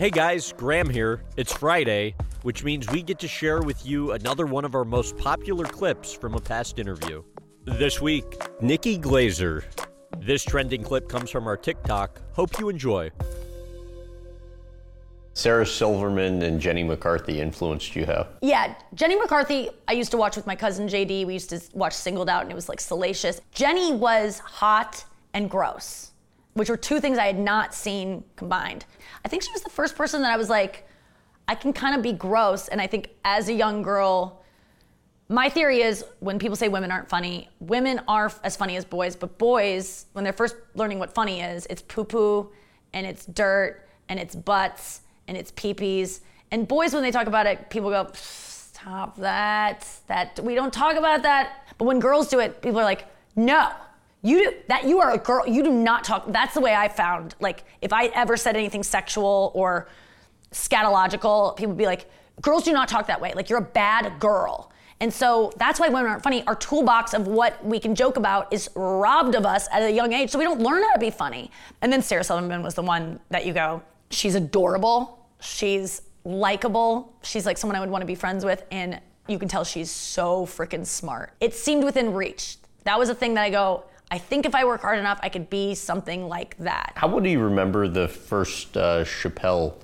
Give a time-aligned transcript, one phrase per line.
[0.00, 1.20] Hey guys, Graham here.
[1.36, 5.14] It's Friday, which means we get to share with you another one of our most
[5.18, 7.22] popular clips from a past interview.
[7.66, 9.62] This week, Nikki Glaser.
[10.16, 12.18] This trending clip comes from our TikTok.
[12.32, 13.10] Hope you enjoy.
[15.34, 18.26] Sarah Silverman and Jenny McCarthy influenced you how?
[18.40, 21.26] Yeah, Jenny McCarthy, I used to watch with my cousin JD.
[21.26, 23.42] We used to watch Singled Out, and it was like salacious.
[23.52, 25.04] Jenny was hot
[25.34, 26.12] and gross,
[26.54, 28.84] which were two things I had not seen combined.
[29.24, 30.86] I think she was the first person that I was like,
[31.46, 32.68] I can kind of be gross.
[32.68, 34.42] And I think as a young girl,
[35.28, 39.14] my theory is when people say women aren't funny, women are as funny as boys,
[39.14, 42.50] but boys, when they're first learning what funny is, it's poo poo
[42.92, 46.20] and it's dirt and it's butts and it's peepees.
[46.50, 49.86] And boys, when they talk about it, people go, stop that.
[50.08, 51.68] That we don't talk about that.
[51.78, 53.70] But when girls do it, people are like, no,
[54.22, 55.46] you do, that you are a girl.
[55.46, 56.30] You do not talk.
[56.32, 57.34] That's the way I found.
[57.40, 59.88] Like if I ever said anything sexual or
[60.52, 62.10] scatological, people would be like,
[62.40, 63.32] girls do not talk that way.
[63.34, 64.70] Like you're a bad girl.
[65.02, 66.46] And so that's why women aren't funny.
[66.46, 70.12] Our toolbox of what we can joke about is robbed of us at a young
[70.12, 71.50] age, so we don't learn how to be funny.
[71.80, 77.46] And then Sarah Silverman was the one that you go, she's adorable, she's likable, she's
[77.46, 80.44] like someone I would want to be friends with, and you can tell she's so
[80.44, 81.32] freaking smart.
[81.40, 82.58] It seemed within reach.
[82.84, 85.28] That was a thing that I go, I think if I work hard enough, I
[85.28, 86.92] could be something like that.
[86.96, 89.74] How would you remember the first uh, Chappelle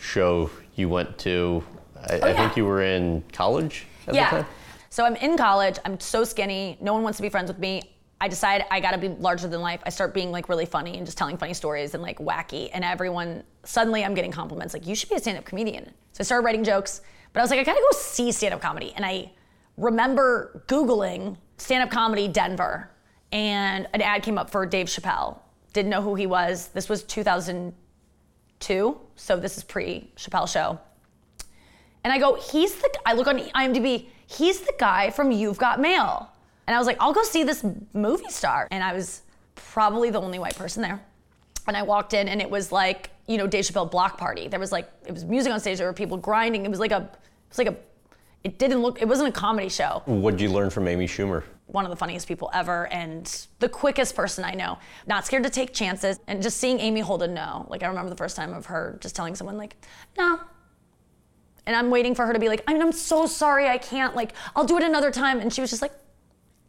[0.00, 1.62] show you went to?
[1.96, 4.30] I, Oh, I think you were in college at the Yeah.
[4.30, 4.46] time?
[4.90, 5.78] So I'm in college.
[5.84, 6.76] I'm so skinny.
[6.80, 7.82] No one wants to be friends with me.
[8.20, 9.80] I decide I gotta be larger than life.
[9.84, 12.68] I start being like really funny and just telling funny stories and like wacky.
[12.72, 15.86] And everyone, suddenly I'm getting compliments like, you should be a stand up comedian.
[16.12, 17.00] So I started writing jokes,
[17.32, 18.92] but I was like, I gotta go see stand up comedy.
[18.96, 19.30] And I
[19.76, 22.90] remember Googling stand up comedy Denver
[23.32, 25.38] and an ad came up for Dave Chappelle.
[25.72, 26.68] Didn't know who he was.
[26.68, 29.00] This was 2002.
[29.16, 30.78] So this is pre Chappelle show.
[32.04, 35.80] And I go, he's the, I look on IMDb, he's the guy from You've Got
[35.80, 36.28] Mail.
[36.66, 38.68] And I was like, I'll go see this movie star.
[38.70, 39.22] And I was
[39.54, 41.00] probably the only white person there.
[41.68, 44.48] And I walked in and it was like, you know, Dave Chappelle block party.
[44.48, 46.64] There was like, it was music on stage, there were people grinding.
[46.64, 47.76] It was like a, it was like a,
[48.42, 50.02] it didn't look, it wasn't a comedy show.
[50.06, 51.44] What'd you learn from Amy Schumer?
[51.72, 54.78] One of the funniest people ever and the quickest person I know.
[55.06, 57.66] Not scared to take chances and just seeing Amy hold a no.
[57.68, 59.76] Like I remember the first time of her just telling someone like,
[60.16, 60.38] no,
[61.66, 64.16] and I'm waiting for her to be like, I mean, I'm so sorry, I can't.
[64.16, 65.40] Like, I'll do it another time.
[65.40, 65.92] And she was just like,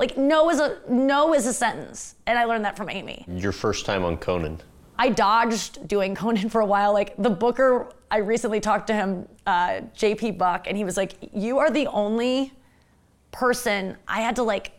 [0.00, 3.22] like no is a no is a sentence, and I learned that from Amy.
[3.28, 4.58] Your first time on Conan.
[4.98, 6.94] I dodged doing Conan for a while.
[6.94, 11.16] Like the Booker, I recently talked to him, uh, JP Buck, and he was like,
[11.34, 12.54] "You are the only
[13.30, 14.72] person I had to like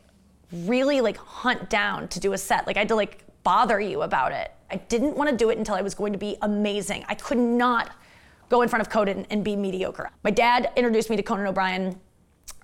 [0.52, 2.68] really like hunt down to do a set.
[2.68, 4.52] Like I had to like bother you about it.
[4.70, 7.06] I didn't want to do it until I was going to be amazing.
[7.08, 7.92] I could not
[8.50, 10.10] go in front of Conan and be mediocre.
[10.24, 12.00] My dad introduced me to Conan O'Brien,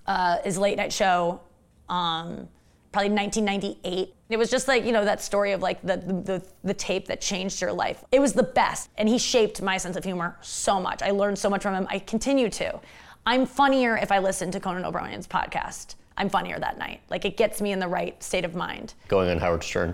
[0.06, 1.42] uh, his late night show,
[1.90, 2.48] um,
[2.92, 4.14] probably 1998.
[4.30, 7.22] It was just like you know that story of like the, the the tape that
[7.22, 8.04] changed your life.
[8.12, 11.02] It was the best, and he shaped my sense of humor so much.
[11.02, 11.88] I learned so much from him.
[11.90, 12.80] I continue to.
[13.28, 15.96] I'm funnier if I listen to Conan O'Brien's podcast.
[16.16, 17.02] I'm funnier that night.
[17.10, 18.94] Like it gets me in the right state of mind.
[19.10, 19.94] Going on Howard Stern.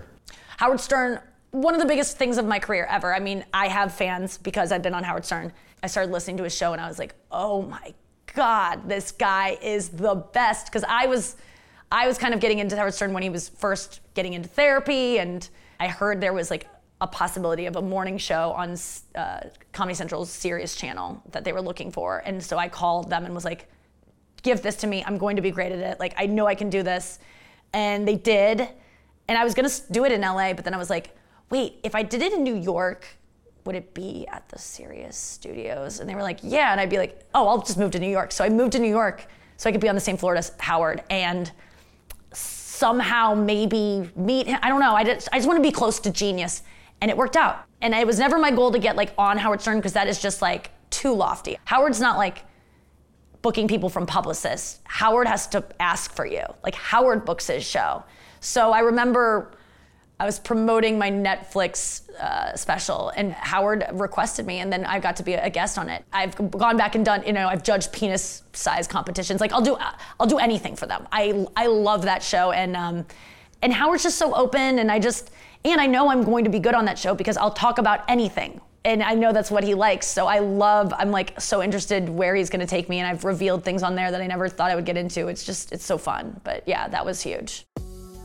[0.58, 1.18] Howard Stern,
[1.50, 3.12] one of the biggest things of my career ever.
[3.12, 5.52] I mean, I have fans because I've been on Howard Stern.
[5.82, 7.92] I started listening to his show and I was like, oh my
[8.36, 10.66] God, this guy is the best.
[10.66, 11.34] Because I was,
[11.90, 15.18] I was kind of getting into Howard Stern when he was first getting into therapy,
[15.18, 15.48] and
[15.80, 16.68] I heard there was like
[17.00, 18.76] a possibility of a morning show on
[19.14, 19.40] uh,
[19.72, 23.34] Comedy Central's Sirius channel that they were looking for, and so I called them and
[23.34, 23.68] was like,
[24.44, 25.02] give this to me.
[25.04, 25.98] I'm going to be great at it.
[25.98, 27.18] Like I know I can do this.
[27.72, 28.68] And they did.
[29.26, 31.16] And I was going to do it in LA, but then I was like,
[31.50, 33.06] wait, if I did it in New York,
[33.64, 35.98] would it be at the Sirius studios?
[35.98, 36.70] And they were like, yeah.
[36.70, 38.30] And I'd be like, oh, I'll just move to New York.
[38.30, 40.52] So I moved to New York so I could be on the same floor as
[40.58, 41.50] Howard and
[42.32, 44.58] somehow maybe meet him.
[44.62, 44.94] I don't know.
[44.94, 46.62] I just, I just want to be close to genius.
[47.04, 47.66] And it worked out.
[47.82, 50.22] And it was never my goal to get like on Howard Stern because that is
[50.22, 51.58] just like too lofty.
[51.66, 52.44] Howard's not like
[53.42, 54.80] booking people from publicists.
[54.84, 56.44] Howard has to ask for you.
[56.62, 58.02] Like Howard books his show.
[58.40, 59.52] So I remember
[60.18, 65.16] I was promoting my Netflix uh, special, and Howard requested me, and then I got
[65.16, 66.06] to be a guest on it.
[66.10, 69.42] I've gone back and done, you know, I've judged penis size competitions.
[69.42, 69.76] Like I'll do,
[70.18, 71.06] I'll do anything for them.
[71.12, 73.04] I I love that show, and um,
[73.60, 75.32] and Howard's just so open, and I just,
[75.64, 78.04] and I know I'm going to be good on that show because I'll talk about
[78.08, 78.60] anything.
[78.84, 80.06] And I know that's what he likes.
[80.06, 82.98] So I love, I'm like so interested where he's gonna take me.
[82.98, 85.28] And I've revealed things on there that I never thought I would get into.
[85.28, 86.38] It's just, it's so fun.
[86.44, 87.66] But yeah, that was huge.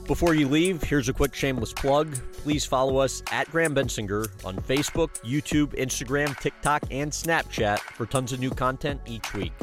[0.05, 2.13] Before you leave, here's a quick shameless plug.
[2.33, 8.33] Please follow us at Graham Bensinger on Facebook, YouTube, Instagram, TikTok, and Snapchat for tons
[8.33, 9.53] of new content each week.